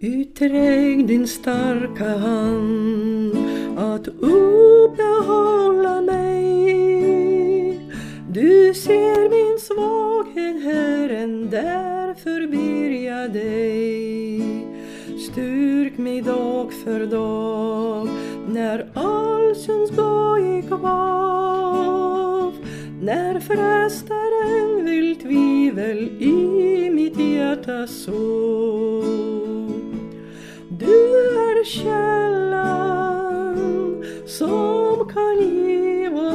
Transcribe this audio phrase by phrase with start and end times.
[0.00, 3.36] Utsträck din starka hand
[3.78, 7.80] att uppehålla mig.
[8.30, 14.40] Du ser min svaghet, Herren, därför ber jag dig.
[15.30, 18.08] Styrk mig dag för dag
[18.48, 22.54] när all syns boj kvav.
[23.02, 29.35] När frestaren vill tvivel i mitt hjärta så.
[30.96, 31.02] Du
[31.50, 33.56] är källan
[34.26, 36.32] som kan giva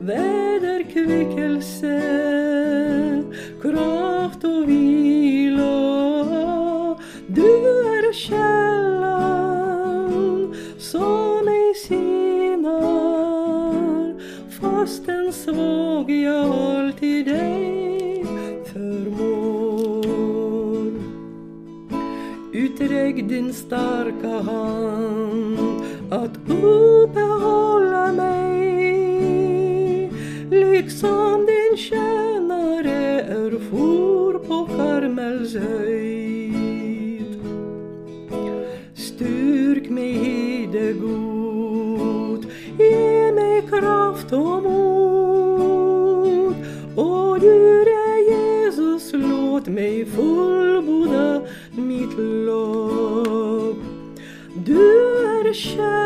[0.00, 2.19] väderkvickelse
[23.16, 25.58] din starka hand
[26.10, 30.10] att uppehålla mig
[30.50, 37.42] liksom din tjänare erfor på Karmels höjd.
[38.94, 42.46] Styrk mig det god,
[42.78, 46.54] ge mig kraft och mod.
[46.96, 50.59] Och är Jesus, låt mig fullborda
[55.50, 55.99] är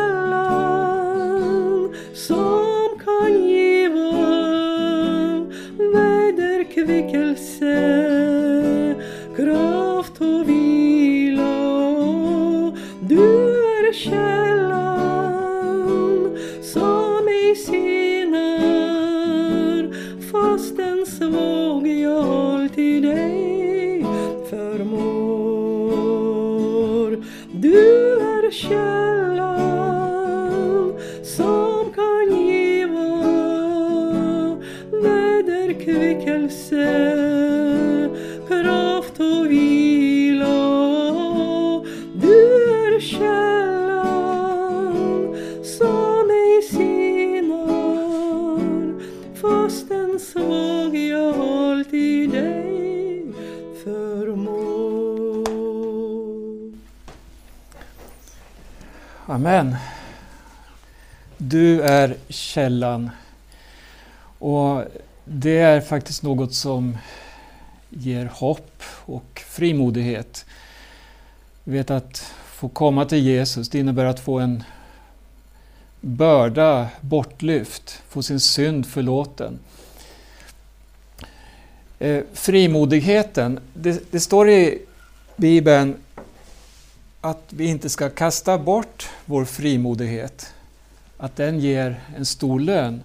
[62.05, 63.09] är källan.
[64.39, 64.83] Och
[65.25, 66.97] det är faktiskt något som
[67.89, 70.45] ger hopp och frimodighet.
[71.63, 74.63] Vi vet att få komma till Jesus, det innebär att få en
[76.01, 79.59] börda bortlyft, få sin synd förlåten.
[81.99, 84.81] Eh, frimodigheten, det, det står i
[85.35, 85.95] Bibeln
[87.21, 90.54] att vi inte ska kasta bort vår frimodighet.
[91.17, 93.03] Att den ger en stor lön.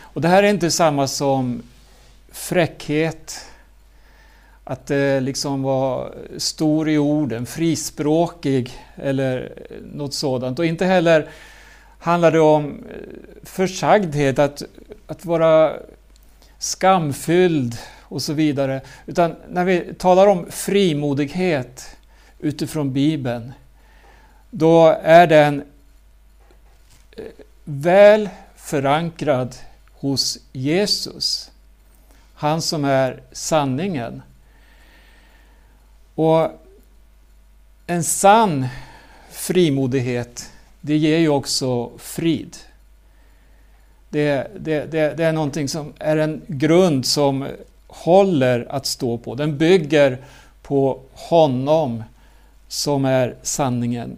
[0.00, 1.62] Och det här är inte samma som
[2.32, 3.46] fräckhet,
[4.64, 9.52] att eh, liksom vara stor i orden, frispråkig eller
[9.92, 10.58] något sådant.
[10.58, 11.28] Och inte heller
[11.98, 12.96] handlar det om eh,
[13.42, 14.62] försagdhet, att,
[15.06, 15.72] att vara
[16.58, 18.80] skamfylld och så vidare.
[19.06, 21.96] Utan när vi talar om frimodighet
[22.38, 23.52] utifrån Bibeln,
[24.50, 25.62] då är den
[27.68, 29.56] väl förankrad
[29.92, 31.50] hos Jesus.
[32.34, 34.22] Han som är sanningen.
[36.14, 36.50] Och
[37.86, 38.66] en sann
[39.30, 40.50] frimodighet,
[40.80, 42.56] det ger ju också frid.
[44.08, 47.48] Det, det, det, det är någonting som är en grund som
[47.86, 49.34] håller att stå på.
[49.34, 50.18] Den bygger
[50.62, 52.04] på honom
[52.68, 54.16] som är sanningen.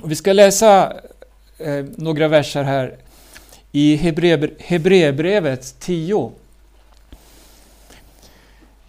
[0.00, 0.92] Och vi ska läsa
[1.60, 2.96] eh, några verser här
[3.72, 3.96] i
[4.58, 6.32] Hebreerbrevet 10.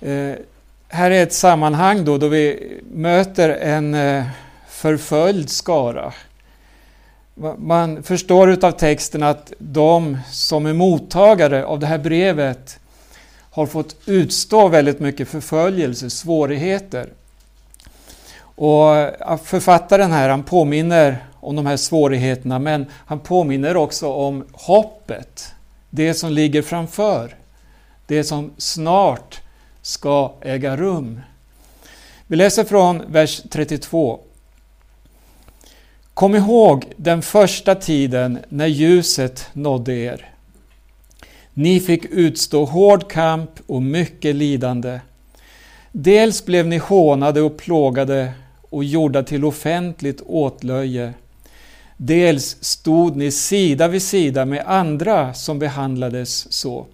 [0.02, 0.34] Eh,
[0.88, 4.24] här är ett sammanhang då, då vi möter en eh,
[4.70, 6.14] förföljd skara.
[7.58, 12.80] Man förstår utav texten att de som är mottagare av det här brevet
[13.52, 17.10] har fått utstå väldigt mycket förföljelse, svårigheter.
[18.40, 18.94] Och
[19.44, 25.54] författaren här, han påminner om de här svårigheterna, men han påminner också om hoppet.
[25.90, 27.36] Det som ligger framför.
[28.06, 29.42] Det som snart
[29.82, 31.22] ska äga rum.
[32.28, 34.20] Vi läser från vers 32.
[36.14, 40.30] Kom ihåg den första tiden när ljuset nådde er.
[41.54, 45.00] Ni fick utstå hård kamp och mycket lidande.
[45.92, 48.34] Dels blev ni hånade och plågade
[48.70, 51.14] och gjorda till offentligt åtlöje.
[52.04, 56.86] Dels stod ni sida vid sida med andra som behandlades så.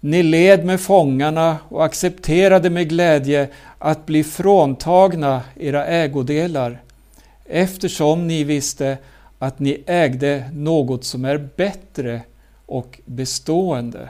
[0.00, 3.48] Ni led med fångarna och accepterade med glädje
[3.78, 6.82] att bli fråntagna era ägodelar,
[7.44, 8.98] eftersom ni visste
[9.38, 12.22] att ni ägde något som är bättre
[12.66, 14.08] och bestående.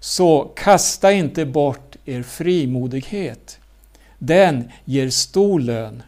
[0.00, 3.58] Så kasta inte bort er frimodighet.
[4.18, 6.02] Den ger stor lön.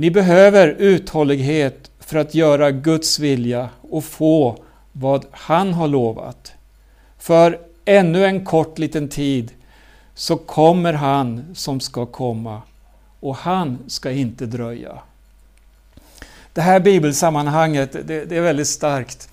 [0.00, 6.52] Ni behöver uthållighet för att göra Guds vilja och få vad han har lovat.
[7.18, 9.52] För ännu en kort liten tid
[10.14, 12.62] så kommer han som ska komma
[13.20, 14.98] och han ska inte dröja.
[16.52, 19.28] Det här bibelsammanhanget, det, det är väldigt starkt.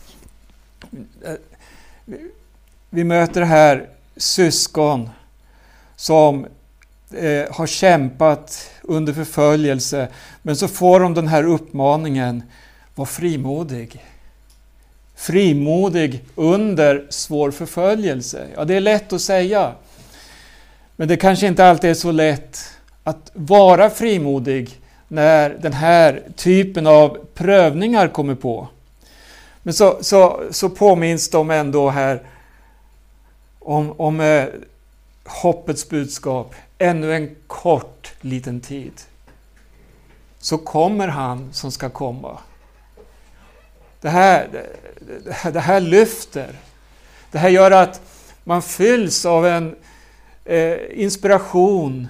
[2.89, 5.09] Vi möter här syskon
[5.95, 6.47] som
[7.13, 10.07] eh, har kämpat under förföljelse,
[10.41, 12.43] men så får de den här uppmaningen,
[12.95, 14.05] var frimodig.
[15.15, 18.47] Frimodig under svår förföljelse.
[18.55, 19.71] Ja, det är lätt att säga.
[20.95, 22.59] Men det kanske inte alltid är så lätt
[23.03, 28.67] att vara frimodig när den här typen av prövningar kommer på.
[29.63, 32.21] Men så, så, så påminns de ändå här
[33.59, 34.45] om, om eh,
[35.25, 36.55] hoppets budskap.
[36.77, 38.93] Ännu en kort liten tid.
[40.39, 42.39] Så kommer han som ska komma.
[44.01, 44.47] Det här,
[44.99, 46.59] det, det här lyfter.
[47.31, 48.01] Det här gör att
[48.43, 49.75] man fylls av en
[50.45, 52.07] eh, inspiration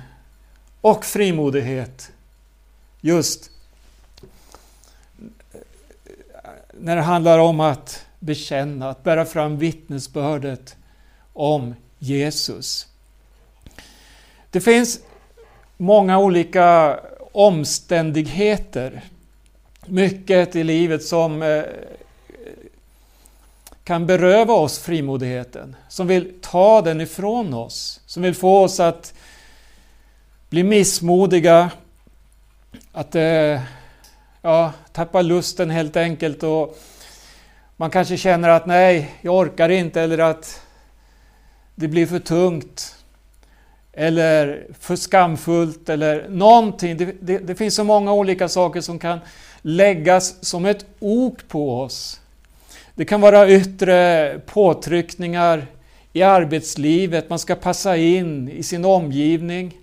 [0.81, 2.11] och frimodighet.
[3.01, 3.51] Just
[6.79, 10.75] när det handlar om att bekänna, att bära fram vittnesbördet
[11.33, 12.87] om Jesus.
[14.51, 14.99] Det finns
[15.77, 16.99] många olika
[17.31, 19.01] omständigheter,
[19.85, 21.63] mycket i livet som eh,
[23.83, 29.13] kan beröva oss frimodigheten, som vill ta den ifrån oss, som vill få oss att
[30.49, 31.71] bli missmodiga,
[32.91, 33.61] att eh,
[34.41, 36.77] ja, tappa lusten helt enkelt och
[37.75, 40.61] man kanske känner att nej, jag orkar inte eller att
[41.75, 42.96] det blir för tungt
[43.99, 46.97] eller för skamfullt eller någonting.
[46.97, 49.19] Det, det, det, finns så många olika saker som kan
[49.61, 52.21] läggas som ett ok på oss.
[52.95, 55.65] Det kan vara yttre påtryckningar
[56.13, 59.77] i arbetslivet, man ska passa in i sin omgivning.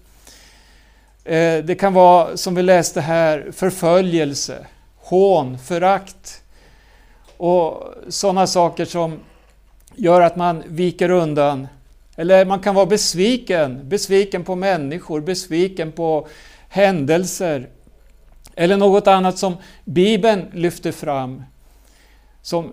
[1.24, 6.42] Eh, det kan vara, som vi läste här, förföljelse, hån, förakt
[7.36, 9.18] och sådana saker som
[9.94, 11.68] gör att man viker undan.
[12.16, 16.28] Eller man kan vara besviken, besviken på människor, besviken på
[16.68, 17.68] händelser.
[18.54, 21.42] Eller något annat som Bibeln lyfter fram
[22.42, 22.72] som eh,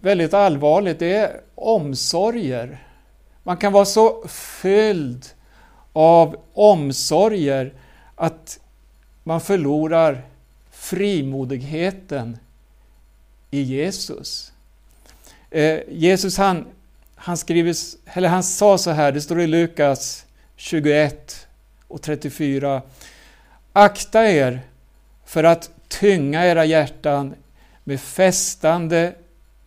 [0.00, 2.84] väldigt allvarligt, det är omsorger.
[3.42, 5.26] Man kan vara så fylld
[5.92, 7.72] av omsorger
[8.14, 8.60] att
[9.24, 10.22] man förlorar
[10.70, 12.38] frimodigheten
[13.50, 14.52] i Jesus.
[15.50, 16.66] Eh, Jesus han,
[17.18, 17.74] han, skriver,
[18.04, 20.26] eller han sa så här, det står i Lukas
[20.56, 21.46] 21
[21.88, 22.82] och 34.
[23.72, 24.60] Akta er
[25.24, 27.34] för att tynga era hjärtan
[27.84, 29.14] med festande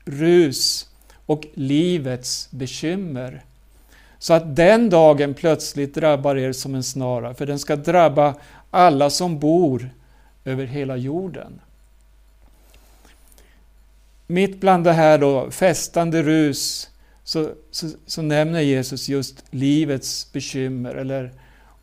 [0.05, 0.89] rus
[1.25, 3.43] och livets bekymmer
[4.20, 8.36] så att den dagen plötsligt drabbar er som en snara, för den ska drabba
[8.72, 9.89] alla som bor
[10.46, 11.62] över hela jorden.
[14.27, 16.90] Mitt bland det här då, festande rus
[17.24, 21.32] så, så, så nämner Jesus just livets bekymmer eller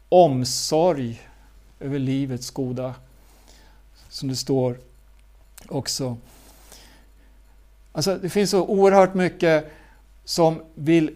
[0.09, 1.21] omsorg
[1.80, 2.95] över livets goda,
[4.09, 4.78] som det står
[5.68, 6.16] också.
[7.92, 9.73] Alltså, det finns så oerhört mycket
[10.25, 11.11] som vill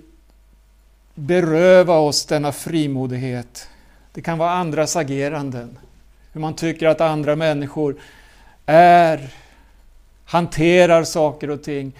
[1.14, 3.68] beröva oss denna frimodighet.
[4.12, 5.78] Det kan vara andras ageranden.
[6.32, 7.96] Hur man tycker att andra människor
[8.66, 9.28] är,
[10.24, 11.92] hanterar saker och ting.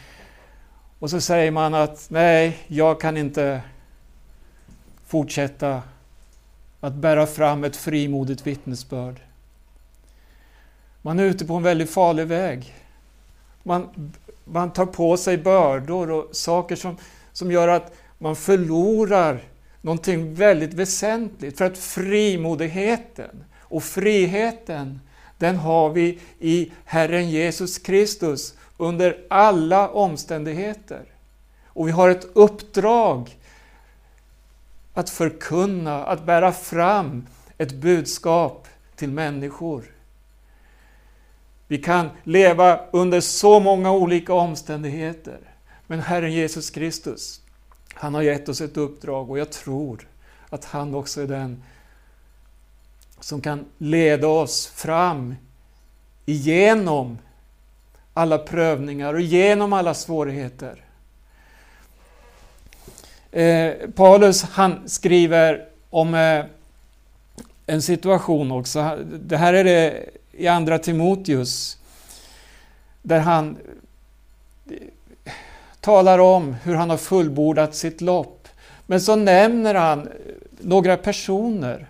[1.02, 3.62] Och så säger man att nej, jag kan inte
[5.06, 5.82] fortsätta
[6.80, 9.20] att bära fram ett frimodigt vittnesbörd.
[11.02, 12.74] Man är ute på en väldigt farlig väg.
[13.62, 14.12] Man,
[14.44, 16.96] man tar på sig bördor och saker som,
[17.32, 19.40] som gör att man förlorar
[19.80, 21.58] någonting väldigt väsentligt.
[21.58, 25.00] För att frimodigheten och friheten,
[25.38, 31.04] den har vi i Herren Jesus Kristus under alla omständigheter.
[31.66, 33.38] Och vi har ett uppdrag
[34.94, 37.26] att förkunna, att bära fram
[37.58, 39.84] ett budskap till människor.
[41.66, 45.38] Vi kan leva under så många olika omständigheter.
[45.86, 47.40] Men Herren Jesus Kristus,
[47.94, 50.08] han har gett oss ett uppdrag och jag tror
[50.48, 51.62] att han också är den
[53.20, 55.34] som kan leda oss fram
[56.26, 57.18] igenom
[58.14, 60.84] alla prövningar och genom alla svårigheter.
[63.32, 66.44] Eh, Paulus han skriver om eh,
[67.66, 68.98] en situation också.
[69.04, 71.78] Det här är det i Andra Timoteus.
[73.02, 73.56] Där han
[74.70, 74.76] eh,
[75.80, 78.48] talar om hur han har fullbordat sitt lopp.
[78.86, 80.12] Men så nämner han eh,
[80.60, 81.86] några personer.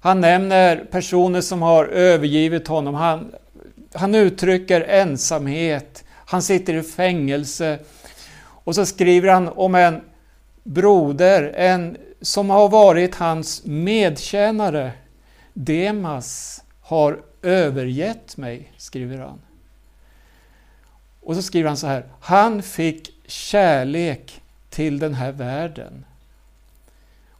[0.00, 2.94] Han nämner personer som har övergivit honom.
[2.94, 3.32] Han,
[3.92, 6.04] han uttrycker ensamhet.
[6.08, 7.78] Han sitter i fängelse.
[8.38, 10.00] Och så skriver han om en
[10.62, 14.92] broder, en som har varit hans medtjänare,
[15.52, 19.40] Demas, har övergett mig, skriver han.
[21.20, 24.40] Och så skriver han så här, han fick kärlek
[24.70, 26.04] till den här världen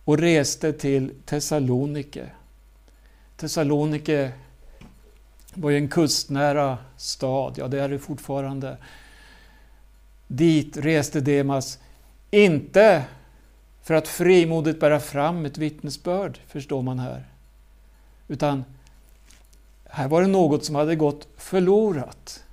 [0.05, 2.31] och reste till Thessalonike.
[3.37, 4.33] Thessalonike
[5.57, 8.77] var ju en kustnära stad, ja det är det fortfarande.
[10.27, 11.79] Dit reste Demas,
[12.31, 13.05] inte
[13.83, 17.25] för att frimodigt bära fram ett vittnesbörd, förstår man här.
[18.29, 18.65] Utan
[19.85, 22.45] här var det något som hade gått förlorat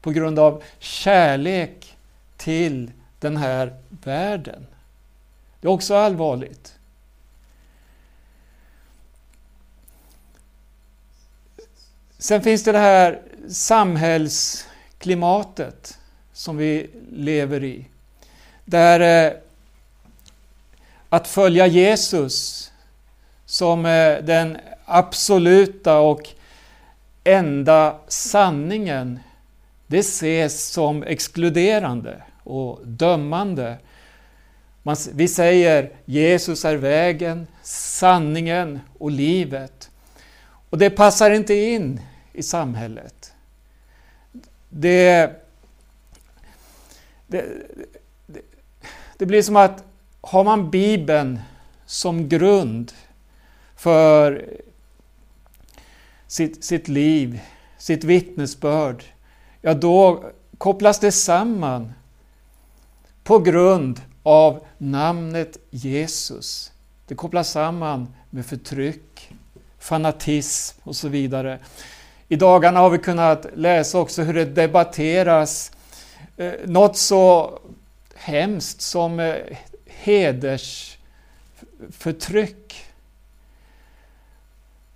[0.00, 1.96] på grund av kärlek
[2.36, 4.66] till den här världen.
[5.60, 6.78] Det är också allvarligt.
[12.24, 15.98] Sen finns det det här samhällsklimatet
[16.32, 17.86] som vi lever i.
[18.64, 19.32] Där eh,
[21.08, 22.70] att följa Jesus
[23.46, 26.28] som eh, den absoluta och
[27.24, 29.18] enda sanningen,
[29.86, 33.76] det ses som exkluderande och dömande.
[34.82, 39.90] Man, vi säger Jesus är vägen, sanningen och livet.
[40.70, 42.00] Och det passar inte in
[42.34, 43.32] i samhället.
[44.68, 45.30] Det,
[47.26, 47.44] det,
[48.26, 48.40] det,
[49.16, 49.84] det blir som att
[50.20, 51.40] har man Bibeln
[51.86, 52.92] som grund
[53.76, 54.48] för
[56.26, 57.40] sitt, sitt liv,
[57.78, 59.04] sitt vittnesbörd,
[59.60, 60.24] ja då
[60.58, 61.92] kopplas det samman
[63.24, 66.72] på grund av namnet Jesus.
[67.06, 69.34] Det kopplas samman med förtryck,
[69.78, 71.58] fanatism och så vidare.
[72.28, 75.72] I dagarna har vi kunnat läsa också hur det debatteras
[76.36, 77.58] eh, något så
[78.14, 79.34] hemskt som eh,
[79.86, 82.84] hedersförtryck.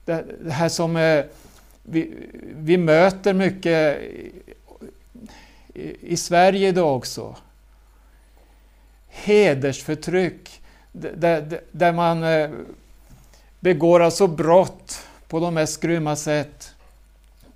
[0.05, 1.25] Det, det här som eh,
[1.83, 2.13] vi,
[2.57, 4.33] vi möter mycket i,
[6.01, 7.37] i Sverige idag också.
[9.09, 12.51] Hedersförtryck, där, där man eh,
[13.61, 16.75] begår alltså brott på de mest grymma sätt.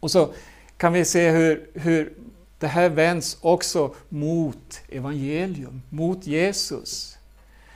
[0.02, 0.32] Och så
[0.76, 2.12] kan vi se hur, hur
[2.58, 7.18] det här vänds också mot evangelium, mot Jesus.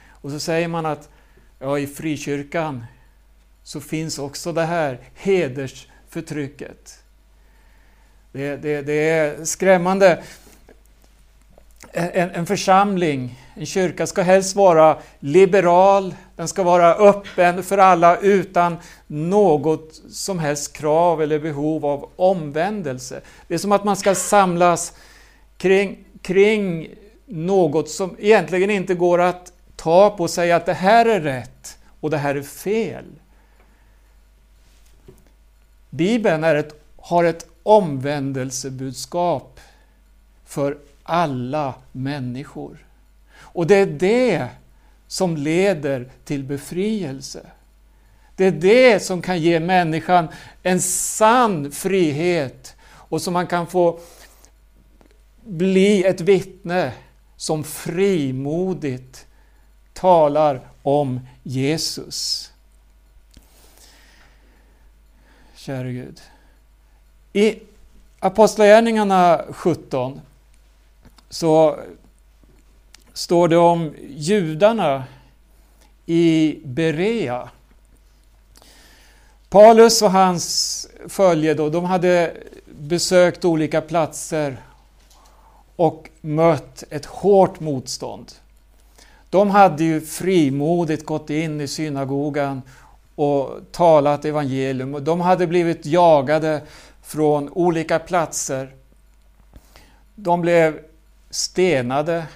[0.08, 1.08] Och så säger man att
[1.58, 2.84] ja, i frikyrkan
[3.62, 6.98] så finns också det här hedersförtrycket.
[8.32, 10.22] Det, det, det är skrämmande.
[11.92, 18.16] En, en, församling, en kyrka, ska helst vara liberal, den ska vara öppen för alla
[18.18, 18.76] utan
[19.06, 23.20] något som helst krav eller behov av omvändelse.
[23.48, 24.92] Det är som att man ska samlas
[25.56, 26.88] kring, kring
[27.26, 31.78] något som egentligen inte går att ta på och säga att det här är rätt
[32.00, 33.04] och det här är fel.
[35.90, 39.60] Bibeln är ett, har ett omvändelsebudskap
[40.46, 42.86] för alla människor.
[43.38, 44.48] Och det är det
[45.06, 47.46] som leder till befrielse.
[48.36, 50.28] Det är det som kan ge människan
[50.62, 54.00] en sann frihet och som man kan få
[55.44, 56.92] bli ett vittne
[57.36, 59.26] som frimodigt
[59.92, 62.52] talar om Jesus.
[65.54, 66.20] Käre Gud.
[67.32, 67.58] I
[68.18, 70.20] Apostlagärningarna 17
[71.28, 71.80] så
[73.12, 75.04] står det om judarna
[76.06, 77.48] i Berea.
[79.48, 84.56] Paulus och hans följe då, de hade besökt olika platser
[85.76, 88.32] och mött ett hårt motstånd.
[89.30, 92.62] De hade ju frimodigt gått in i synagogan
[93.14, 95.04] och talat evangelium.
[95.04, 96.62] De hade blivit jagade
[97.02, 98.74] från olika platser.
[100.14, 100.80] De blev
[101.36, 102.26] stenade.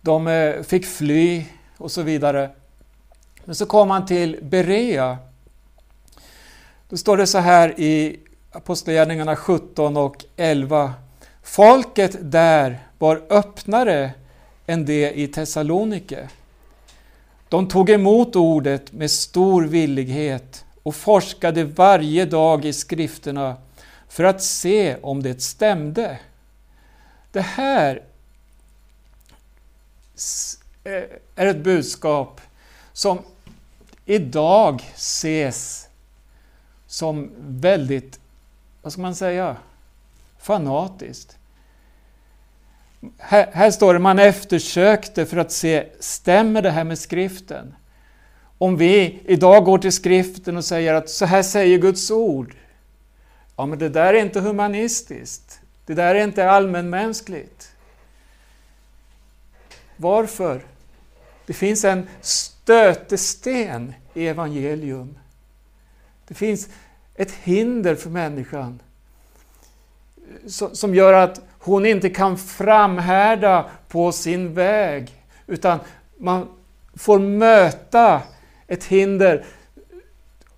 [0.00, 1.44] De eh, fick fly
[1.76, 2.50] och så vidare.
[3.44, 5.18] Men så kom han till Berea.
[6.88, 8.20] Då står det så här i
[8.52, 10.94] Apostlagärningarna 17 och 11.
[11.42, 14.10] Folket där var öppnare
[14.66, 16.28] än det i Thessalonike.
[17.48, 23.56] De tog emot ordet med stor villighet och forskade varje dag i skrifterna
[24.08, 26.18] för att se om det stämde.
[27.32, 28.02] Det här
[30.84, 30.92] eh,
[31.34, 32.40] är ett budskap
[32.92, 33.18] som
[34.04, 35.88] idag ses
[36.86, 38.20] som väldigt,
[38.82, 39.56] vad ska man säga,
[40.38, 41.38] fanatiskt.
[43.18, 47.74] Här, här, står det man eftersökte för att se, stämmer det här med skriften?
[48.58, 52.54] Om vi idag går till skriften och säger att så här säger Guds ord.
[53.56, 55.60] Ja, men det där är inte humanistiskt.
[55.88, 57.72] Det där är inte allmänmänskligt.
[59.96, 60.60] Varför?
[61.46, 65.18] Det finns en stötesten i evangelium.
[66.26, 66.68] Det finns
[67.14, 68.80] ett hinder för människan
[70.72, 75.78] som gör att hon inte kan framhärda på sin väg, utan
[76.18, 76.48] man
[76.94, 78.22] får möta
[78.66, 79.44] ett hinder.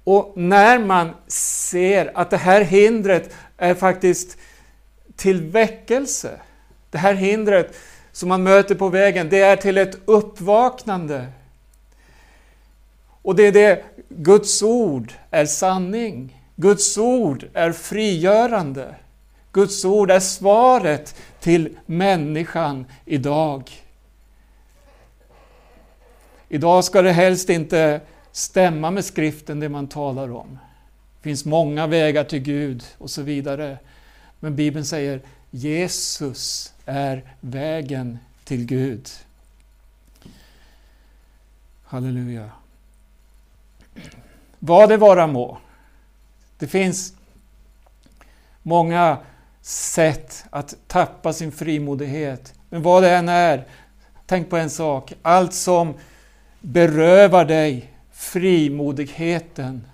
[0.04, 4.38] Och när man ser att det här hindret är faktiskt
[5.20, 6.40] till väckelse,
[6.90, 7.76] det här hindret
[8.12, 11.26] som man möter på vägen, det är till ett uppvaknande.
[13.22, 16.42] Och det är det, Guds ord är sanning.
[16.56, 18.94] Guds ord är frigörande.
[19.52, 23.70] Guds ord är svaret till människan idag.
[26.48, 28.00] Idag ska det helst inte
[28.32, 30.58] stämma med skriften det man talar om.
[31.16, 33.78] Det finns många vägar till Gud och så vidare.
[34.40, 39.08] Men Bibeln säger Jesus är vägen till Gud.
[41.84, 42.50] Halleluja.
[44.58, 45.58] Vad det vara må.
[46.58, 47.14] Det finns
[48.62, 49.18] många
[49.62, 52.54] sätt att tappa sin frimodighet.
[52.68, 53.66] Men vad det än är,
[54.26, 55.12] tänk på en sak.
[55.22, 55.94] Allt som
[56.60, 59.86] berövar dig frimodigheten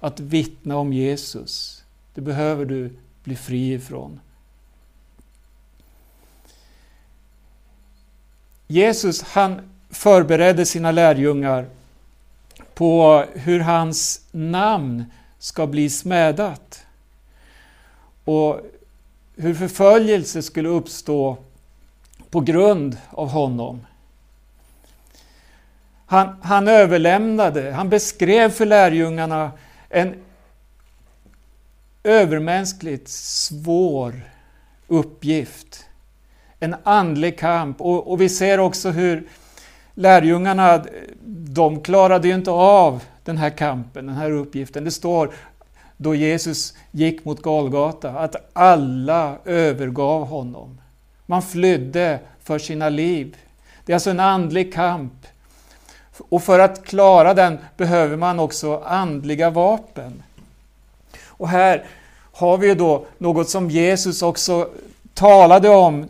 [0.00, 1.84] att vittna om Jesus,
[2.14, 2.92] det behöver du
[3.24, 4.20] bli fri ifrån.
[8.66, 11.66] Jesus han förberedde sina lärjungar
[12.74, 15.04] på hur hans namn
[15.38, 16.86] ska bli smädat.
[18.24, 18.60] Och
[19.36, 21.36] hur förföljelse skulle uppstå
[22.30, 23.86] på grund av honom.
[26.06, 29.52] Han, han överlämnade, han beskrev för lärjungarna
[29.88, 30.14] en
[32.04, 34.20] övermänskligt svår
[34.88, 35.84] uppgift.
[36.60, 37.80] En andlig kamp.
[37.80, 39.28] Och, och, vi ser också hur
[39.94, 40.84] lärjungarna,
[41.24, 44.84] de klarade ju inte av den här kampen, den här uppgiften.
[44.84, 45.32] Det står
[45.96, 50.80] då Jesus gick mot Golgata, att alla övergav honom.
[51.26, 53.36] Man flydde för sina liv.
[53.84, 55.12] Det är alltså en andlig kamp.
[56.28, 60.22] Och för att klara den behöver man också andliga vapen.
[61.40, 61.84] Och här
[62.32, 64.68] har vi då något som Jesus också
[65.14, 66.06] talade om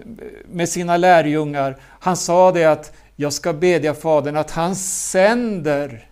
[0.52, 1.76] med sina lärjungar.
[2.00, 6.08] Han sa det att jag ska bedja Fadern att han sänder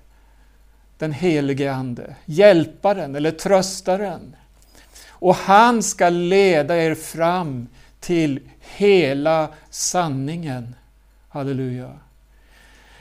[0.99, 4.37] den helige Ande, hjälparen eller tröstaren.
[5.09, 7.67] Och han ska leda er fram
[8.01, 10.75] till hela sanningen.
[11.29, 11.91] Halleluja.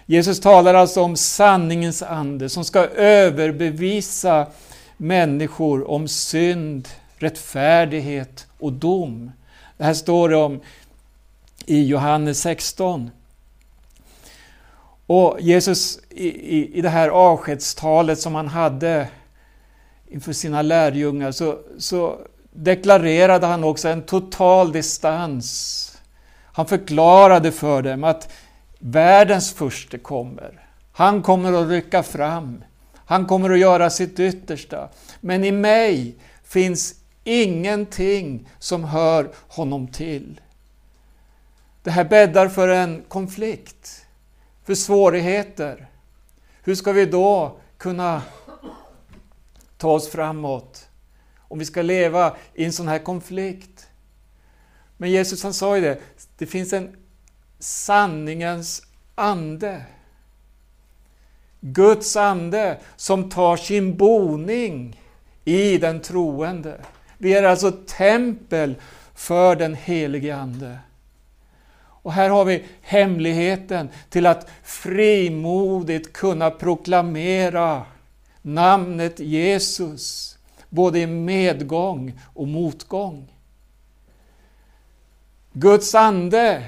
[0.05, 4.47] Jesus talar alltså om sanningens ande som ska överbevisa
[4.97, 9.31] människor om synd, rättfärdighet och dom.
[9.77, 10.59] Det här står det om
[11.65, 13.11] i Johannes 16.
[15.05, 19.07] Och Jesus i, i, i det här avskedstalet som han hade
[20.07, 22.19] inför sina lärjungar så, så
[22.51, 25.83] deklarerade han också en total distans.
[26.43, 28.33] Han förklarade för dem att
[28.79, 30.67] världens första kommer.
[30.91, 32.63] Han kommer att rycka fram.
[33.07, 34.89] Han kommer att göra sitt yttersta.
[35.21, 40.41] Men i mig finns ingenting som hör honom till.
[41.83, 44.05] Det här bäddar för en konflikt
[44.63, 45.87] för svårigheter,
[46.63, 48.21] hur ska vi då kunna
[49.77, 50.89] ta oss framåt?
[51.37, 53.87] Om vi ska leva i en sån här konflikt.
[54.97, 55.99] Men Jesus han sa ju det,
[56.37, 56.95] det finns en
[57.59, 58.81] sanningens
[59.15, 59.85] ande.
[61.61, 65.01] Guds ande som tar sin boning
[65.45, 66.81] i den troende.
[67.17, 68.75] Vi är alltså tempel
[69.15, 70.79] för den helige Ande.
[72.07, 77.85] Och här har vi hemligheten till att frimodigt kunna proklamera
[78.41, 80.37] namnet Jesus,
[80.69, 83.33] både i medgång och motgång.
[85.53, 86.63] Guds ande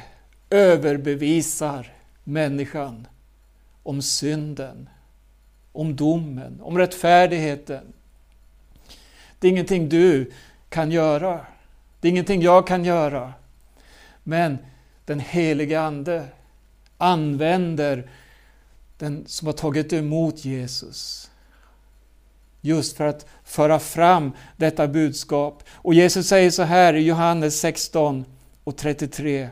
[0.49, 3.07] överbevisar människan
[3.89, 4.89] om synden,
[5.71, 7.93] om domen, om rättfärdigheten.
[9.39, 10.31] Det är ingenting du
[10.69, 11.45] kan göra.
[11.99, 13.33] Det är ingenting jag kan göra.
[14.23, 14.57] Men
[15.05, 16.25] den helige Ande
[16.97, 18.09] använder
[18.97, 21.31] den som har tagit emot Jesus
[22.61, 25.63] just för att föra fram detta budskap.
[25.69, 28.25] Och Jesus säger så här i Johannes 16
[28.63, 29.49] och 33.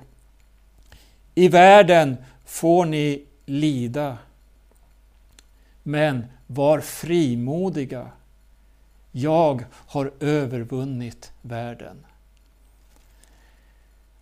[1.36, 4.17] I världen får ni lida,
[5.88, 8.12] men var frimodiga.
[9.12, 12.06] Jag har övervunnit världen.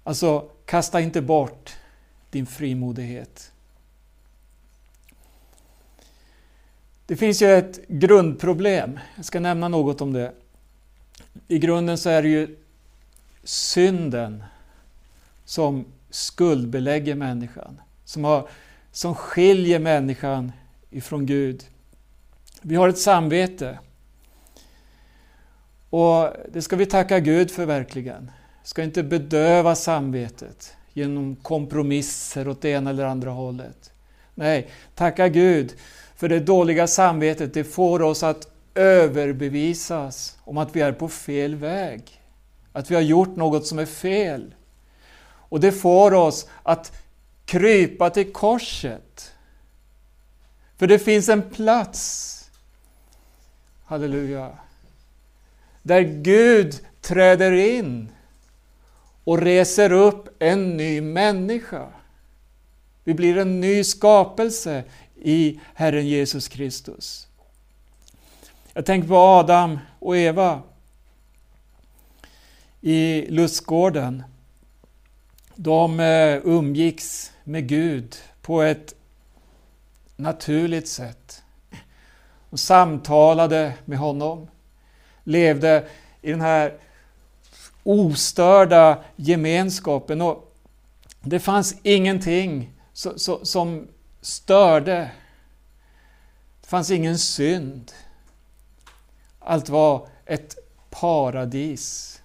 [0.04, 1.76] Alltså, kasta inte bort
[2.30, 3.52] din frimodighet.
[7.06, 9.00] Det finns ju ett grundproblem.
[9.16, 10.34] Jag ska nämna något om det.
[11.48, 12.58] I grunden så är det ju
[13.44, 14.44] synden
[15.46, 17.82] som skuldbelägger människan.
[18.04, 18.50] Som, har,
[18.92, 20.52] som skiljer människan
[20.96, 21.64] ifrån Gud.
[22.62, 23.80] Vi har ett samvete.
[25.90, 28.32] Och det ska vi tacka Gud för verkligen.
[28.62, 33.92] Vi ska inte bedöva samvetet genom kompromisser åt det ena eller andra hållet.
[34.36, 35.74] Nej, tacka Gud
[36.16, 37.54] för det dåliga samvetet.
[37.54, 42.22] Det får oss att överbevisas om att vi är på fel väg.
[42.72, 44.56] Att vi har gjort något som är fel.
[45.26, 46.98] Och det får oss att
[47.46, 49.35] krypa till korset.
[50.78, 52.52] För det finns en plats,
[53.86, 54.58] halleluja,
[55.82, 58.10] där Gud träder in
[59.24, 61.88] och reser upp en ny människa.
[63.04, 64.84] Vi blir en ny skapelse
[65.22, 67.28] i Herren Jesus Kristus.
[68.74, 70.62] Jag tänker på Adam och Eva
[72.82, 74.24] i lustgården.
[75.56, 78.95] De eh, umgicks med Gud på ett
[80.16, 81.44] naturligt sätt.
[82.50, 84.48] och samtalade med honom,
[85.24, 85.88] levde
[86.22, 86.78] i den här
[87.84, 90.22] ostörda gemenskapen.
[90.22, 90.56] Och
[91.22, 92.74] det fanns ingenting
[93.44, 93.88] som
[94.22, 95.12] störde.
[96.62, 97.92] Det fanns ingen synd.
[99.40, 100.56] Allt var ett
[100.90, 102.22] paradis.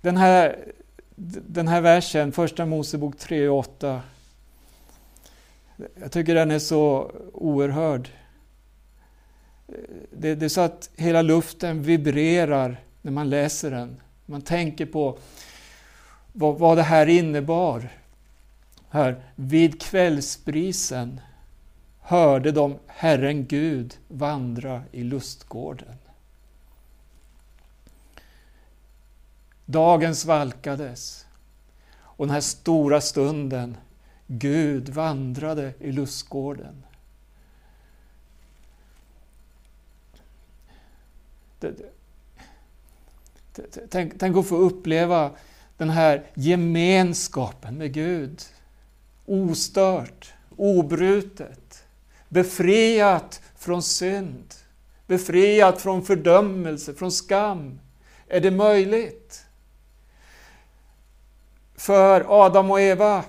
[0.00, 0.64] Den här,
[1.16, 4.02] den här versen, Första Mosebok 3 och 8,
[6.00, 8.08] jag tycker den är så oerhörd.
[10.10, 14.00] Det, det är så att hela luften vibrerar när man läser den.
[14.26, 15.18] Man tänker på
[16.32, 17.88] vad, vad det här innebar.
[18.90, 21.20] Här, vid kvällsbrisen
[22.00, 25.94] hörde de Herren Gud vandra i lustgården.
[29.66, 31.26] Dagen svalkades
[31.96, 33.76] och den här stora stunden
[34.26, 36.82] Gud vandrade i lustgården.
[43.90, 45.30] Tänk, tänk att få uppleva
[45.76, 48.42] den här gemenskapen med Gud.
[49.26, 51.84] Ostört, obrutet,
[52.28, 54.54] befriat från synd,
[55.06, 57.80] befriat från fördömelse, från skam.
[58.28, 59.43] Är det möjligt?
[61.84, 63.24] För Adam och Eva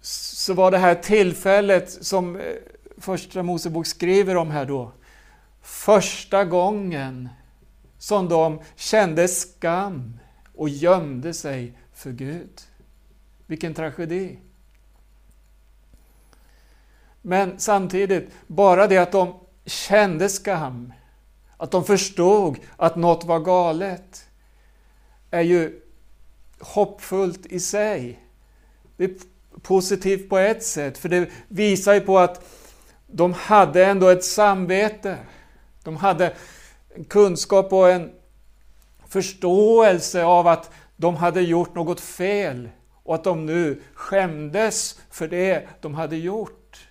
[0.00, 2.42] så var det här tillfället som eh,
[2.98, 4.92] Första Mosebok skriver om här då,
[5.62, 7.28] första gången
[7.98, 10.18] som de kände skam
[10.56, 12.60] och gömde sig för Gud.
[13.46, 14.38] Vilken tragedi!
[17.22, 20.92] Men samtidigt, bara det att de kände skam,
[21.56, 24.28] att de förstod att något var galet,
[25.30, 25.80] är ju
[26.60, 28.22] hoppfullt i sig.
[28.96, 29.10] Det är
[29.62, 32.44] positivt på ett sätt, för det visar ju på att
[33.06, 35.18] de hade ändå ett samvete.
[35.84, 36.34] De hade
[36.94, 38.12] en kunskap och en
[39.06, 42.70] förståelse av att de hade gjort något fel
[43.02, 46.88] och att de nu skämdes för det de hade gjort.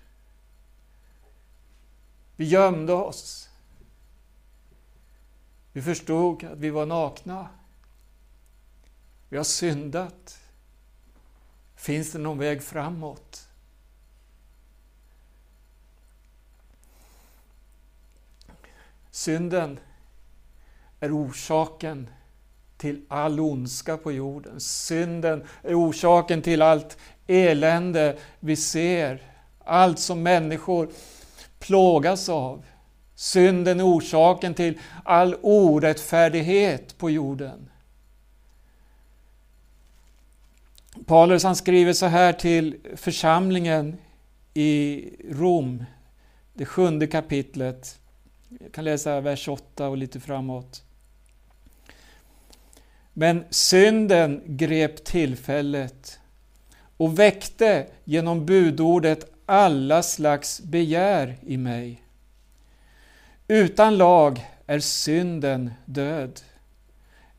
[2.35, 3.49] Vi gömde oss.
[5.73, 7.47] Vi förstod att vi var nakna.
[9.29, 10.39] Vi har syndat.
[11.75, 13.47] Finns det någon väg framåt?
[19.11, 19.79] Synden
[20.99, 22.09] är orsaken
[22.77, 24.59] till all ondska på jorden.
[24.59, 29.21] Synden är orsaken till allt elände vi ser,
[29.63, 30.89] allt som människor
[31.59, 32.65] plågas av.
[33.15, 37.69] Synden är orsaken till all orättfärdighet på jorden.
[41.07, 43.97] Paulus han skriver så här till församlingen
[44.53, 45.85] i Rom,
[46.53, 47.99] det sjunde kapitlet.
[48.59, 50.83] Jag kan läsa vers 8 och lite framåt.
[53.13, 56.19] Men synden grep tillfället
[56.97, 62.03] och väckte genom budordet alla slags begär i mig.
[63.47, 66.39] Utan lag är synden död.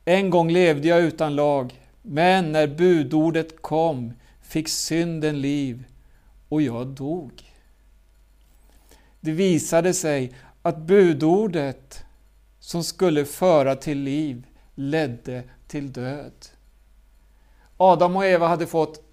[0.05, 5.85] En gång levde jag utan lag, men när budordet kom fick synden liv
[6.49, 7.55] och jag dog.
[9.21, 12.05] Det visade sig att budordet
[12.59, 16.47] som skulle föra till liv ledde till död.
[17.77, 19.05] Adam och Eva hade fått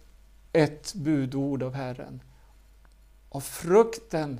[0.53, 2.21] ett budord av Herren.
[3.29, 4.39] Av frukten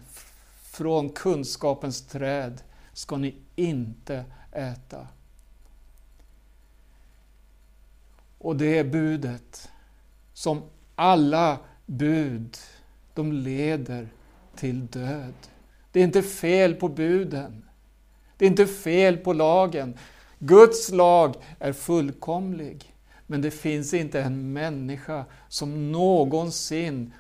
[0.62, 2.62] från kunskapens träd
[2.94, 5.08] ska ni inte äta.
[8.45, 9.69] Och det är budet
[10.34, 10.62] som
[10.95, 12.58] alla bud,
[13.13, 14.08] de leder
[14.55, 15.34] till död.
[15.91, 17.65] Det är inte fel på buden.
[18.38, 19.97] Det är inte fel på lagen.
[20.39, 22.95] Guds lag är fullkomlig.
[23.27, 27.13] Men det finns inte en människa som någonsin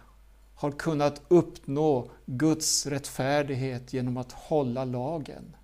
[0.55, 5.55] har kunnat uppnå Guds rättfärdighet genom att hålla lagen.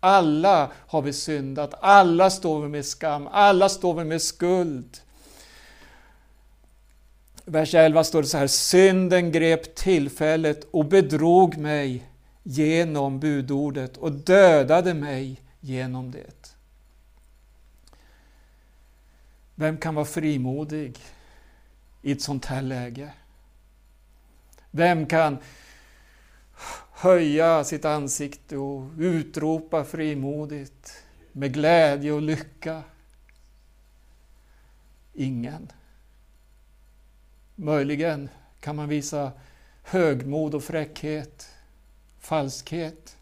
[0.00, 4.98] Alla har vi syndat, alla står vi med skam, alla står vi med skuld.
[7.44, 12.10] Vers 11 står det så här, synden grep tillfället och bedrog mig
[12.42, 16.54] genom budordet och dödade mig genom det.
[19.54, 20.98] Vem kan vara frimodig
[22.02, 23.12] i ett sånt här läge?
[24.70, 25.38] Vem kan
[27.00, 32.82] höja sitt ansikte och utropa frimodigt med glädje och lycka?
[35.14, 35.72] Ingen.
[37.54, 38.28] Möjligen
[38.60, 39.32] kan man visa
[39.82, 41.48] högmod och fräckhet,
[42.20, 43.16] falskhet,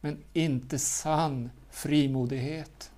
[0.00, 2.90] men inte sann frimodighet.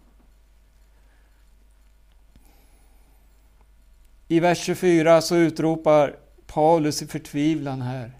[4.28, 8.12] I vers 24 så utropar Paulus i förtvivlan här.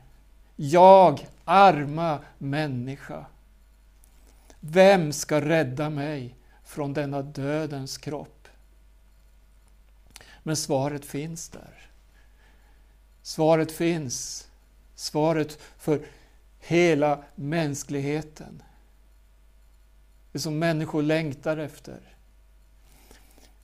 [0.56, 3.26] Jag, arma människa.
[4.60, 8.48] Vem ska rädda mig från denna dödens kropp?
[10.42, 11.90] Men svaret finns där.
[13.22, 14.48] Svaret finns.
[14.94, 16.06] Svaret för
[16.60, 18.62] hela mänskligheten.
[20.32, 22.00] Det som människor längtar efter.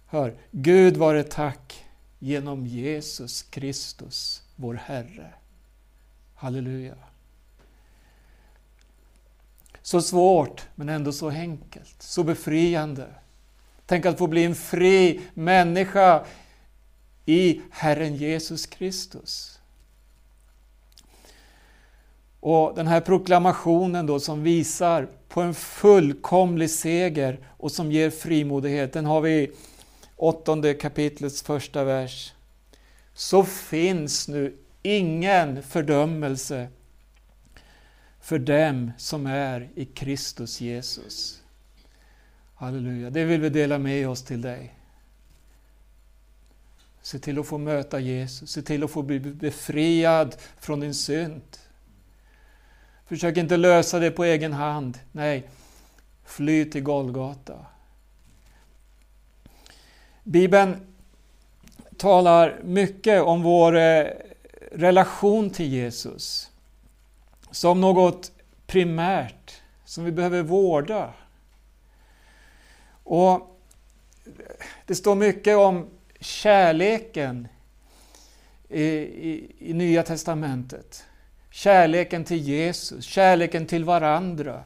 [0.06, 1.84] Hör, Gud vare tack
[2.18, 5.34] genom Jesus Kristus, vår Herre.
[6.34, 6.96] Halleluja.
[9.82, 13.06] Så svårt, men ändå så enkelt, så befriande.
[13.86, 16.24] Tänk att få bli en fri människa
[17.26, 19.60] i Herren Jesus Kristus.
[22.40, 28.92] Och Den här proklamationen då som visar på en fullkomlig seger och som ger frimodighet,
[28.92, 29.50] den har vi i
[30.16, 32.32] åttonde kapitlets första vers.
[33.14, 36.68] Så finns nu ingen fördömelse
[38.20, 41.42] för dem som är i Kristus Jesus.
[42.54, 44.74] Halleluja, det vill vi dela med oss till dig.
[47.02, 51.42] Se till att få möta Jesus, se till att få bli befriad från din synd.
[53.06, 54.98] Försök inte lösa det på egen hand.
[55.12, 55.48] Nej,
[56.24, 57.66] fly till Golgata.
[60.24, 60.76] Bibeln
[61.96, 64.06] talar mycket om vår eh,
[64.72, 66.49] relation till Jesus
[67.50, 68.32] som något
[68.66, 71.14] primärt som vi behöver vårda.
[73.04, 73.60] Och
[74.86, 75.86] Det står mycket om
[76.20, 77.48] kärleken
[78.68, 81.04] i, i, i Nya Testamentet.
[81.50, 84.64] Kärleken till Jesus, kärleken till varandra.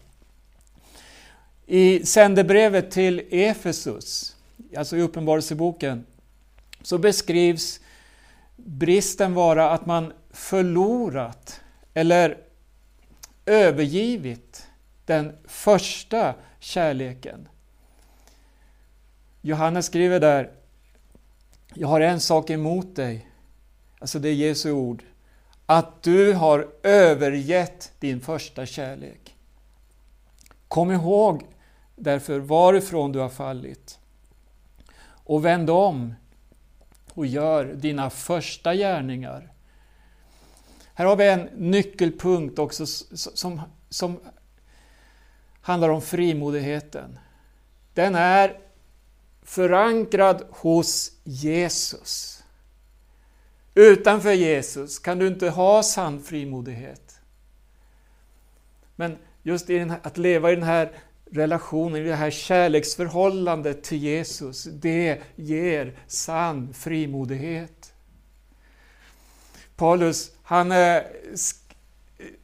[1.66, 4.36] I sändebrevet till Efesus
[4.76, 6.06] alltså i Uppenbarelseboken,
[6.82, 7.80] så beskrivs
[8.56, 11.60] bristen vara att man förlorat
[11.94, 12.43] eller
[13.46, 14.66] övergivit
[15.06, 17.48] den första kärleken.
[19.40, 20.50] Johannes skriver där,
[21.74, 23.28] jag har en sak emot dig,
[23.98, 25.02] alltså det är Jesu ord,
[25.66, 29.36] att du har övergett din första kärlek.
[30.68, 31.42] Kom ihåg
[31.96, 33.98] därför varifrån du har fallit
[35.24, 36.14] och vänd om
[37.14, 39.53] och gör dina första gärningar.
[40.94, 44.20] Här har vi en nyckelpunkt också som, som
[45.60, 47.18] handlar om frimodigheten.
[47.94, 48.58] Den är
[49.42, 52.44] förankrad hos Jesus.
[53.74, 57.20] Utanför Jesus kan du inte ha sann frimodighet.
[58.96, 60.92] Men just i här, att leva i den här
[61.30, 67.94] relationen, i det här kärleksförhållandet till Jesus, det ger sann frimodighet.
[69.76, 71.02] Paulus, han eh,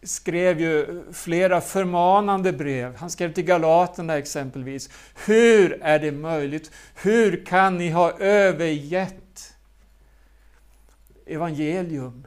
[0.03, 2.97] skrev ju flera förmanande brev.
[2.97, 4.91] Han skrev till Galaterna exempelvis.
[5.27, 6.71] Hur är det möjligt?
[6.95, 9.55] Hur kan ni ha övergett
[11.27, 12.27] evangelium?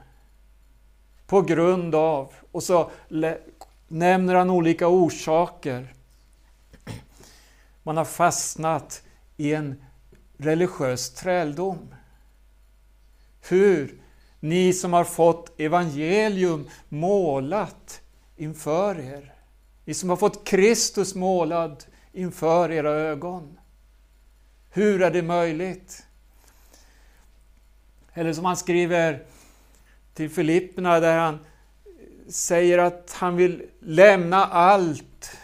[1.27, 2.91] På grund av, och så
[3.87, 5.93] nämner han olika orsaker.
[7.83, 9.03] Man har fastnat
[9.37, 9.83] i en
[10.37, 11.95] religiös träldom.
[13.41, 14.02] Hur
[14.43, 18.01] ni som har fått evangelium målat
[18.37, 19.33] inför er.
[19.85, 23.59] Ni som har fått Kristus målad inför era ögon.
[24.71, 26.05] Hur är det möjligt?
[28.13, 29.25] Eller som han skriver
[30.13, 31.39] till Filipperna där han
[32.27, 35.37] säger att han vill lämna allt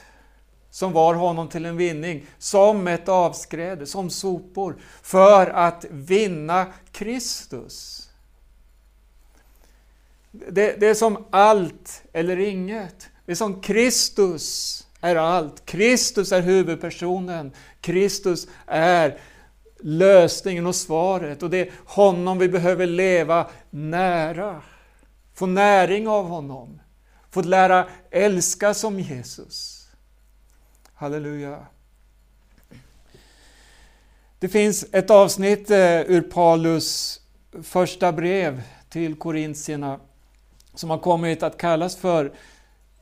[0.69, 8.09] som var honom till en vinning, som ett avskräde, som sopor, för att vinna Kristus.
[10.32, 13.10] Det, det är som allt eller inget.
[13.26, 15.65] Det är som Kristus är allt.
[15.65, 17.52] Kristus är huvudpersonen.
[17.82, 19.20] Kristus är
[19.80, 21.44] lösningen och svaret.
[21.44, 24.62] Och det är honom vi behöver leva nära.
[25.34, 26.82] Få näring av honom.
[27.32, 29.88] Få lära älska som Jesus.
[30.94, 31.65] Halleluja.
[34.39, 37.20] Det finns ett avsnitt eh, ur Paulus
[37.63, 40.00] första brev till korintierna
[40.80, 42.32] som har kommit att kallas för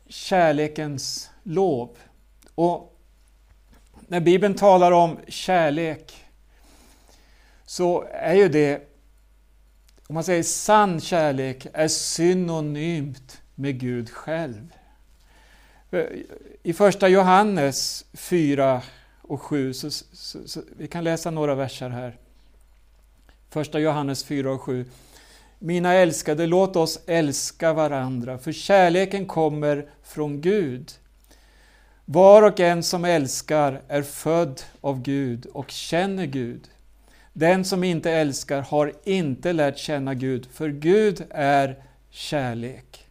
[0.07, 1.97] kärlekens lov.
[2.55, 2.97] Och
[4.07, 6.25] när Bibeln talar om kärlek
[7.65, 8.81] så är ju det,
[10.07, 14.73] om man säger sann kärlek, är synonymt med Gud själv.
[16.63, 18.81] I första Johannes 4
[19.21, 22.17] och 7, så, så, så, vi kan läsa några verser här.
[23.49, 24.85] Första Johannes 4 och 7.
[25.59, 30.91] Mina älskade, låt oss älska varandra, för kärleken kommer från Gud.
[32.05, 36.67] Var och en som älskar är född av Gud och känner Gud.
[37.33, 43.07] Den som inte älskar har inte lärt känna Gud, för Gud är kärlek.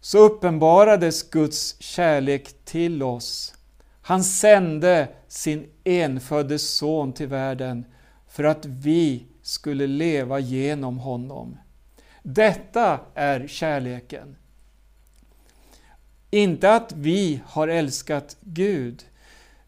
[0.00, 3.54] Så uppenbarades Guds kärlek till oss.
[4.02, 7.84] Han sände sin enfödde son till världen
[8.28, 11.56] för att vi skulle leva genom honom.
[12.22, 14.36] Detta är kärleken.
[16.30, 19.04] Inte att vi har älskat Gud,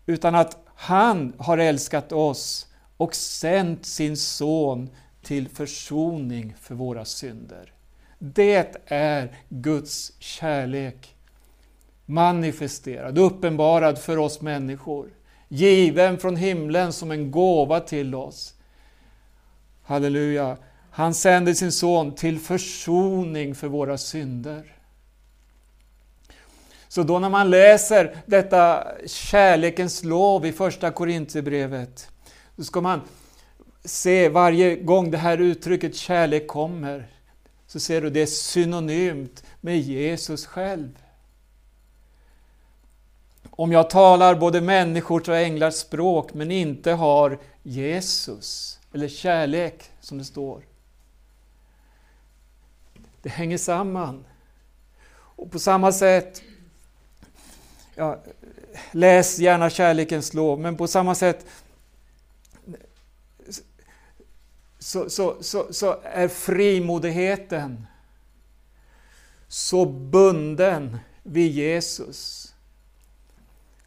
[0.07, 4.91] utan att han har älskat oss och sänt sin son
[5.23, 7.73] till försoning för våra synder.
[8.19, 11.15] Det är Guds kärlek
[12.07, 15.11] manifesterad, uppenbarad för oss människor,
[15.49, 18.55] given från himlen som en gåva till oss.
[19.89, 20.57] Halleluja.
[20.91, 24.75] Han sände sin son till försoning för våra synder.
[26.89, 32.11] Så då när man läser detta kärlekens lov i första Korintierbrevet,
[32.57, 33.01] då ska man
[33.85, 37.07] se varje gång det här uttrycket kärlek kommer,
[37.67, 40.99] så ser du det är synonymt med Jesus själv.
[43.51, 50.19] Om jag talar både människors och änglars språk men inte har Jesus, eller kärlek som
[50.19, 50.63] det står.
[53.23, 54.25] Det hänger samman.
[55.11, 56.43] Och på samma sätt,
[57.95, 58.19] ja,
[58.93, 61.47] läs gärna kärlekens lov, men på samma sätt
[64.79, 67.87] så, så, så, så är frimodigheten
[69.49, 72.55] så bunden vid Jesus.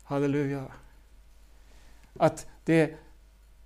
[0.04, 0.66] Halleluja.
[2.18, 2.98] Att det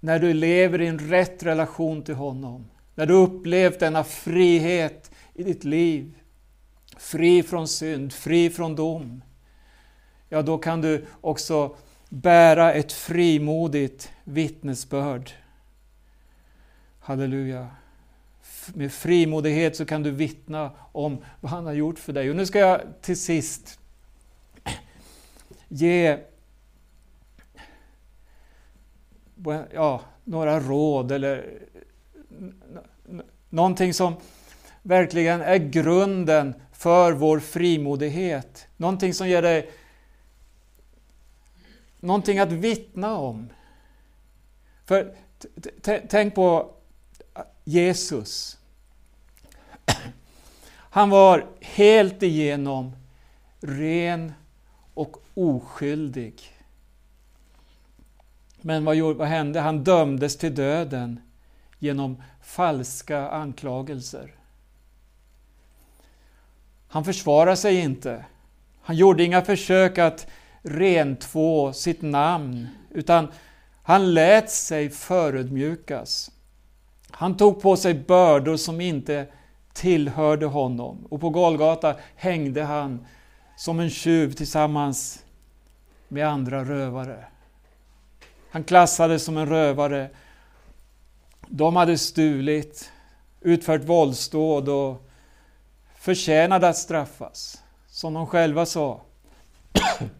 [0.05, 5.43] när du lever i en rätt relation till honom, när du upplevt denna frihet i
[5.43, 6.17] ditt liv,
[6.97, 9.23] fri från synd, fri från dom,
[10.29, 11.75] ja då kan du också
[12.09, 15.31] bära ett frimodigt vittnesbörd.
[16.99, 17.67] Halleluja.
[18.73, 22.29] med frimodighet så kan du vittna om vad han har gjort för dig.
[22.29, 23.79] Och nu ska jag till sist
[25.67, 26.17] ge
[29.73, 31.59] ja, några råd eller
[33.49, 34.15] någonting som
[34.81, 38.67] verkligen är grunden för vår frimodighet.
[38.77, 39.71] Någonting som ger dig
[41.99, 43.49] någonting att vittna om.
[44.85, 45.15] För
[46.09, 46.73] tänk på
[47.63, 48.57] Jesus.
[50.95, 52.95] Han var helt igenom
[53.59, 54.33] ren
[54.93, 56.54] och oskyldig.
[58.65, 59.59] Men vad, vad hände?
[59.59, 61.19] Han dömdes till döden
[61.79, 64.35] genom falska anklagelser.
[66.87, 68.25] Han försvarade sig inte.
[68.81, 70.27] Han gjorde inga försök att
[70.61, 73.27] rentvå sitt namn, utan
[73.83, 76.31] han lät sig förödmjukas.
[77.11, 79.27] Han tog på sig bördor som inte
[79.73, 83.05] tillhörde honom och på Golgata hängde han
[83.57, 85.23] som en tjuv tillsammans
[86.07, 87.25] med andra rövare.
[88.55, 90.09] Han klassades som en rövare.
[91.47, 92.91] De hade stulit,
[93.41, 95.09] utfört våldsdåd och
[95.95, 99.01] förtjänade att straffas, som de själva sa.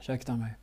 [0.00, 0.54] Ursäkta mig.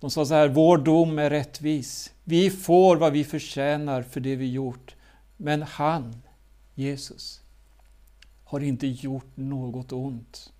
[0.00, 2.12] De sa så här, vår dom är rättvis.
[2.24, 4.94] Vi får vad vi förtjänar för det vi gjort.
[5.36, 6.22] Men han,
[6.74, 7.40] Jesus,
[8.44, 10.52] har inte gjort något ont.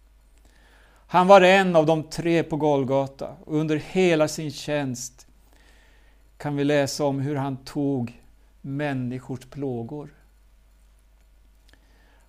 [1.11, 5.26] Han var en av de tre på Golgata och under hela sin tjänst
[6.36, 8.22] kan vi läsa om hur han tog
[8.61, 10.14] människors plågor.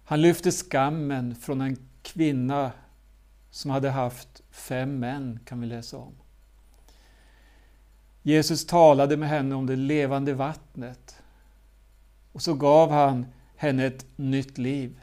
[0.03, 2.71] Han lyfte skammen från en kvinna
[3.51, 6.13] som hade haft fem män, kan vi läsa om.
[8.23, 11.21] Jesus talade med henne om det levande vattnet
[12.32, 13.25] och så gav han
[13.55, 14.99] henne ett nytt liv.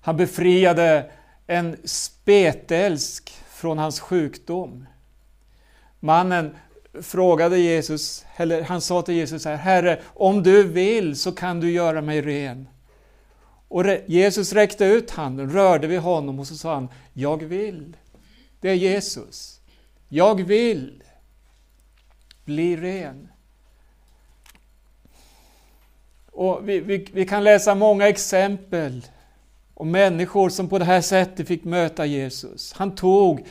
[0.00, 1.10] Han befriade
[1.46, 4.86] en spetälsk från hans sjukdom.
[6.00, 6.56] Mannen
[7.02, 11.70] frågade Jesus, eller han sa till Jesus här, Herre, om du vill så kan du
[11.70, 12.68] göra mig ren.
[13.68, 17.96] Och Jesus räckte ut handen, rörde vid honom och så sa han, jag vill.
[18.60, 19.60] Det är Jesus.
[20.08, 21.02] Jag vill
[22.44, 23.28] bli ren.
[26.30, 29.06] Och vi, vi, vi kan läsa många exempel
[29.76, 32.72] och människor som på det här sättet fick möta Jesus.
[32.72, 33.46] Han tog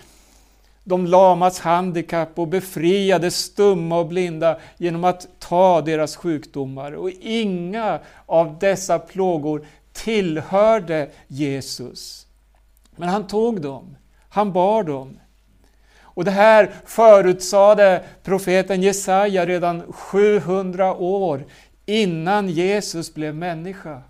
[0.84, 6.92] de lamas handikapp och befriade stumma och blinda genom att ta deras sjukdomar.
[6.92, 12.28] Och inga av dessa plågor tillhörde Jesus.
[12.96, 13.98] Men han tog dem,
[14.30, 15.20] han bar dem.
[16.00, 21.46] Och det här förutsade profeten Jesaja redan 700 år
[21.86, 24.02] innan Jesus blev människa.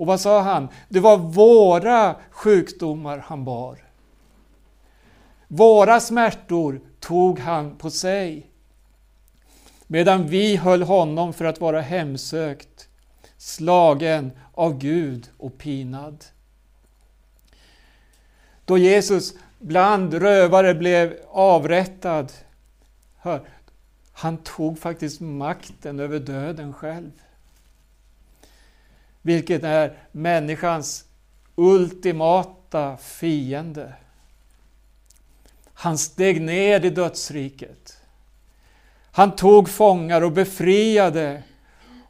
[0.00, 0.68] Och vad sa han?
[0.88, 3.78] Det var våra sjukdomar han bar.
[5.48, 8.50] Våra smärtor tog han på sig.
[9.86, 12.88] Medan vi höll honom för att vara hemsökt,
[13.36, 16.24] slagen av Gud och pinad.
[18.64, 22.32] Då Jesus bland rövare blev avrättad,
[23.16, 23.48] hör,
[24.12, 27.10] han tog faktiskt makten över döden själv.
[29.22, 31.04] Vilket är människans
[31.54, 33.92] ultimata fiende.
[35.74, 37.96] Han steg ner i dödsriket.
[39.12, 41.42] Han tog fångar och befriade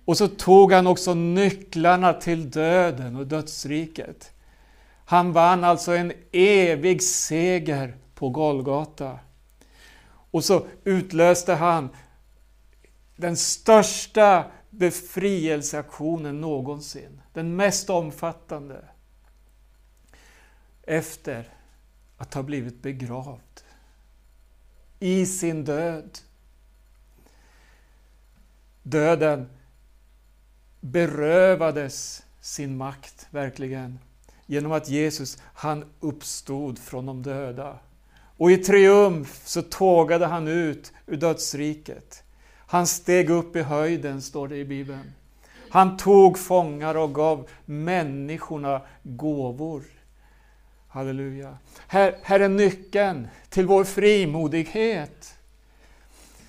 [0.05, 4.31] och så tog han också nycklarna till döden och dödsriket.
[5.05, 9.19] Han vann alltså en evig seger på Golgata.
[10.31, 11.89] Och så utlöste han
[13.17, 14.45] den största
[14.81, 17.21] befrielseaktionen någonsin.
[17.33, 18.85] Den mest omfattande.
[20.83, 21.49] Efter
[22.17, 23.61] att ha blivit begravd.
[24.99, 26.19] I sin död.
[28.83, 29.49] Döden
[30.81, 33.99] berövades sin makt, verkligen,
[34.47, 37.79] genom att Jesus, han uppstod från de döda.
[38.37, 42.25] Och i triumf så tågade han ut ur dödsriket.
[42.71, 45.13] Han steg upp i höjden, står det i Bibeln.
[45.71, 49.83] Han tog fångar och gav människorna gåvor.
[50.89, 51.59] Halleluja.
[51.87, 55.35] Här, här är nyckeln till vår frimodighet.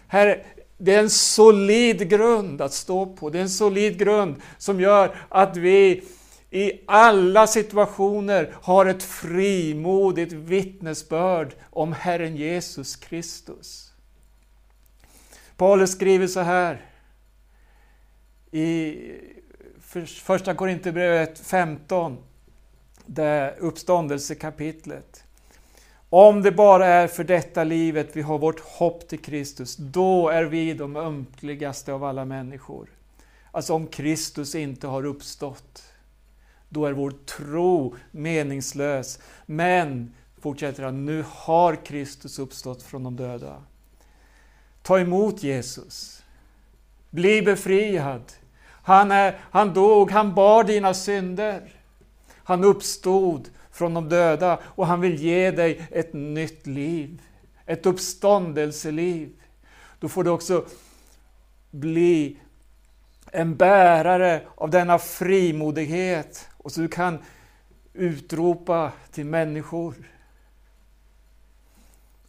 [0.07, 0.43] Här,
[0.77, 3.29] det är en solid grund att stå på.
[3.29, 6.03] Det är en solid grund som gör att vi
[6.49, 13.90] i alla situationer har ett frimodigt vittnesbörd om Herren Jesus Kristus.
[15.61, 16.85] Paulus skriver så här
[18.51, 18.97] i
[20.09, 22.17] första Korinthierbrevet 15,
[23.05, 25.23] det uppståndelsekapitlet.
[26.09, 30.43] Om det bara är för detta livet vi har vårt hopp till Kristus, då är
[30.43, 32.89] vi de ömkligaste av alla människor.
[33.51, 35.83] Alltså om Kristus inte har uppstått,
[36.69, 39.19] då är vår tro meningslös.
[39.45, 43.63] Men, fortsätter han, nu har Kristus uppstått från de döda.
[44.81, 46.23] Ta emot Jesus.
[47.09, 48.23] Bli befriad.
[48.83, 51.73] Han, är, han dog, han bar dina synder.
[52.43, 57.21] Han uppstod från de döda och han vill ge dig ett nytt liv.
[57.65, 59.29] Ett uppståndelseliv.
[59.99, 60.65] Då får du också
[61.71, 62.39] bli
[63.31, 67.19] en bärare av denna frimodighet och så du kan
[67.93, 69.95] utropa till människor.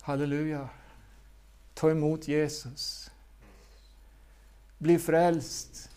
[0.00, 0.68] Halleluja.
[1.82, 3.10] Ta emot Jesus.
[4.78, 5.90] Bli frälst.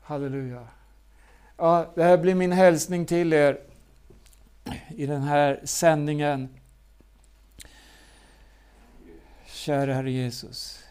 [0.00, 0.68] Halleluja.
[1.56, 3.60] Ja, det här blir min hälsning till er
[4.88, 6.48] i den här sändningen.
[9.46, 10.84] Kära Herre Jesus.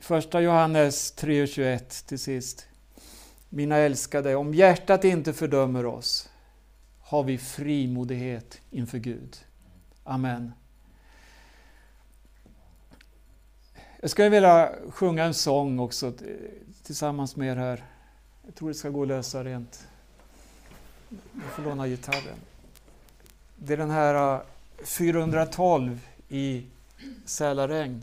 [0.00, 2.69] Första Johannes 3.21 till sist.
[3.52, 6.30] Mina älskade, om hjärtat inte fördömer oss
[7.00, 9.36] har vi frimodighet inför Gud.
[10.04, 10.52] Amen.
[14.00, 16.12] Jag skulle vilja sjunga en sång också
[16.82, 17.84] tillsammans med er här.
[18.46, 19.86] Jag tror det ska gå att lösa rent.
[21.34, 22.38] Jag får låna gitarren.
[23.56, 24.40] Det är den här äh,
[24.84, 26.66] 412 i
[27.24, 28.02] Sälaregn.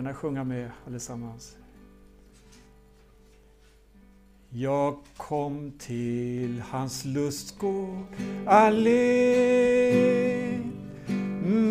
[0.00, 1.56] Gärna sjunga med allesammans.
[4.50, 8.06] Jag kom till hans lustgård
[8.46, 8.72] allén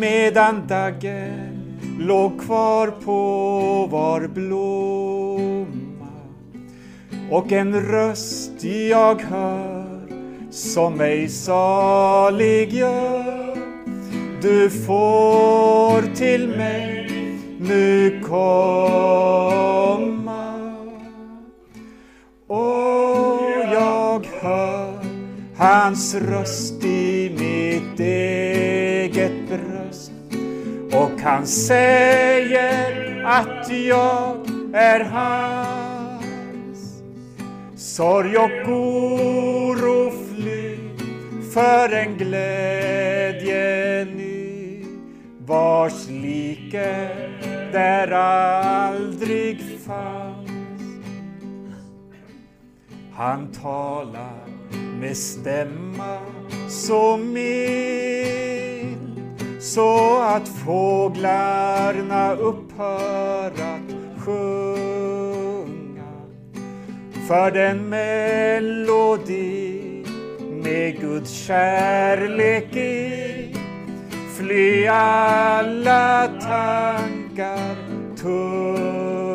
[0.00, 6.12] medan daggen låg kvar på var blomma
[7.30, 10.06] och en röst jag hör
[10.50, 13.56] som mig salig gör.
[14.42, 16.99] Du får till mig
[17.60, 19.50] nu komma.
[22.46, 23.40] Och
[23.72, 24.94] jag hör
[25.56, 30.12] hans röst i mitt eget bröst
[30.92, 34.36] och han säger att jag
[34.74, 35.82] är hans.
[37.76, 40.78] Sorg och oro fly
[41.54, 44.84] för en glädje ny
[45.46, 47.29] vars like
[47.72, 50.50] där aldrig fanns.
[53.12, 54.46] Han talar
[55.00, 56.18] med stämma
[56.68, 57.80] så mild
[59.60, 63.94] så att fåglarna upphör att
[64.24, 66.12] sjunga.
[67.28, 69.70] För den melodi
[70.62, 73.56] med Guds kärlek i
[74.36, 77.19] fly alla tankar
[78.16, 79.30] tunga.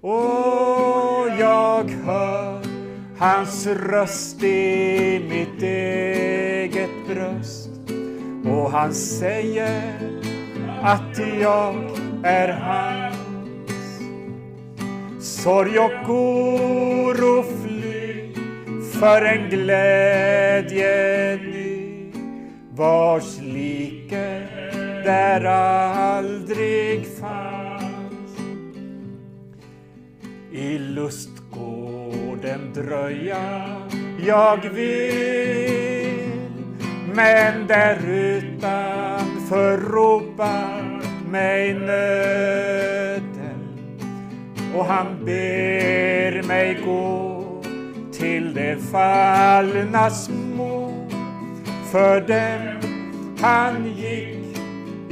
[0.00, 2.62] Och jag hör
[3.18, 7.70] hans röst i mitt eget bröst
[8.44, 9.92] och han säger
[10.82, 11.74] att jag
[12.22, 13.12] är hans.
[15.20, 18.34] Sorg och oro fly
[19.00, 22.12] för en glädje ny
[22.74, 24.01] vars like
[25.04, 28.38] där aldrig fanns.
[30.52, 33.62] I lustgården dröja
[34.26, 36.32] jag vill
[37.14, 43.22] men där utanför ropar mig nöden
[44.74, 47.44] och han ber mig gå
[48.12, 51.08] till de fallna små
[51.92, 52.80] för dem
[53.40, 53.91] han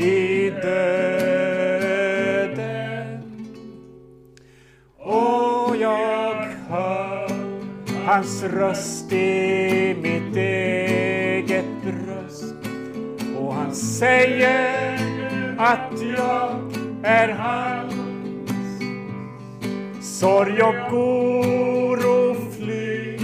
[0.00, 1.90] i döden.
[4.98, 6.34] Och jag
[6.68, 7.30] hör
[8.06, 12.54] hans röst i mitt eget bröst
[13.38, 14.94] och han säger
[15.58, 16.50] att jag
[17.02, 17.94] är hans.
[20.02, 23.18] Sorg och oro fly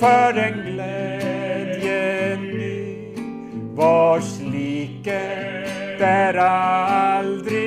[0.00, 3.08] för en glädje ny
[3.74, 5.53] vars like
[5.94, 7.63] smetterà aldrig